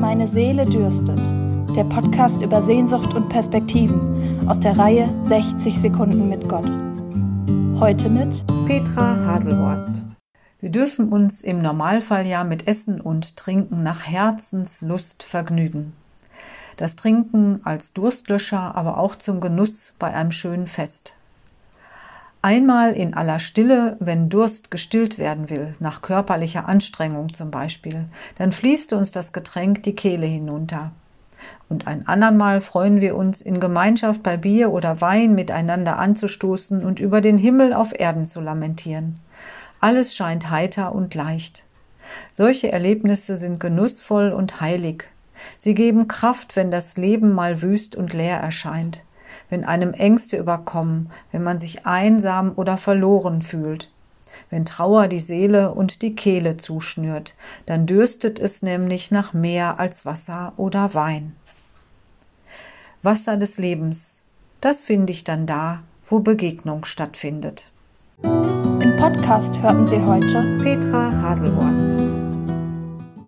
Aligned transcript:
Meine 0.00 0.28
Seele 0.28 0.64
dürstet. 0.64 1.18
Der 1.74 1.82
Podcast 1.82 2.40
über 2.40 2.62
Sehnsucht 2.62 3.14
und 3.14 3.28
Perspektiven 3.28 4.48
aus 4.48 4.60
der 4.60 4.78
Reihe 4.78 5.12
60 5.24 5.76
Sekunden 5.76 6.28
mit 6.28 6.48
Gott. 6.48 6.70
Heute 7.80 8.08
mit 8.08 8.44
Petra 8.66 9.26
Haselhorst. 9.26 10.04
Wir 10.60 10.70
dürfen 10.70 11.08
uns 11.08 11.42
im 11.42 11.58
Normalfall 11.58 12.28
ja 12.28 12.44
mit 12.44 12.68
Essen 12.68 13.00
und 13.00 13.36
Trinken 13.36 13.82
nach 13.82 14.06
Herzenslust 14.06 15.24
vergnügen. 15.24 15.94
Das 16.76 16.94
Trinken 16.94 17.60
als 17.64 17.92
Durstlöscher, 17.92 18.76
aber 18.76 18.98
auch 18.98 19.16
zum 19.16 19.40
Genuss 19.40 19.96
bei 19.98 20.14
einem 20.14 20.30
schönen 20.30 20.68
Fest. 20.68 21.16
Einmal 22.40 22.92
in 22.92 23.14
aller 23.14 23.40
Stille, 23.40 23.96
wenn 23.98 24.28
Durst 24.28 24.70
gestillt 24.70 25.18
werden 25.18 25.50
will, 25.50 25.74
nach 25.80 26.02
körperlicher 26.02 26.68
Anstrengung 26.68 27.34
zum 27.34 27.50
Beispiel, 27.50 28.04
dann 28.36 28.52
fließt 28.52 28.92
uns 28.92 29.10
das 29.10 29.32
Getränk 29.32 29.82
die 29.82 29.96
Kehle 29.96 30.26
hinunter. 30.26 30.92
Und 31.68 31.88
ein 31.88 32.06
andermal 32.06 32.60
freuen 32.60 33.00
wir 33.00 33.16
uns, 33.16 33.40
in 33.42 33.58
Gemeinschaft 33.58 34.22
bei 34.22 34.36
Bier 34.36 34.70
oder 34.70 35.00
Wein 35.00 35.34
miteinander 35.34 35.98
anzustoßen 35.98 36.84
und 36.84 37.00
über 37.00 37.20
den 37.20 37.38
Himmel 37.38 37.72
auf 37.74 37.98
Erden 37.98 38.24
zu 38.24 38.40
lamentieren. 38.40 39.18
Alles 39.80 40.14
scheint 40.14 40.48
heiter 40.48 40.94
und 40.94 41.14
leicht. 41.16 41.64
Solche 42.30 42.70
Erlebnisse 42.70 43.36
sind 43.36 43.58
genussvoll 43.58 44.32
und 44.32 44.60
heilig. 44.60 45.10
Sie 45.58 45.74
geben 45.74 46.06
Kraft, 46.06 46.54
wenn 46.54 46.70
das 46.70 46.96
Leben 46.96 47.32
mal 47.32 47.62
wüst 47.62 47.96
und 47.96 48.12
leer 48.12 48.38
erscheint 48.38 49.04
wenn 49.48 49.64
einem 49.64 49.92
Ängste 49.92 50.36
überkommen, 50.36 51.10
wenn 51.32 51.42
man 51.42 51.58
sich 51.58 51.86
einsam 51.86 52.52
oder 52.56 52.76
verloren 52.76 53.42
fühlt. 53.42 53.90
Wenn 54.50 54.64
Trauer 54.64 55.08
die 55.08 55.18
Seele 55.18 55.72
und 55.72 56.02
die 56.02 56.14
Kehle 56.14 56.56
zuschnürt, 56.56 57.34
dann 57.66 57.86
dürstet 57.86 58.38
es 58.38 58.62
nämlich 58.62 59.10
nach 59.10 59.32
mehr 59.32 59.78
als 59.78 60.06
Wasser 60.06 60.52
oder 60.56 60.94
Wein. 60.94 61.34
Wasser 63.02 63.36
des 63.36 63.58
Lebens, 63.58 64.24
das 64.60 64.82
finde 64.82 65.12
ich 65.12 65.24
dann 65.24 65.46
da, 65.46 65.82
wo 66.08 66.20
Begegnung 66.20 66.84
stattfindet. 66.84 67.70
Im 68.22 68.96
Podcast 68.98 69.58
hörten 69.60 69.86
Sie 69.86 70.00
heute 70.00 70.58
Petra 70.60 71.12
Haselhorst. 71.22 72.27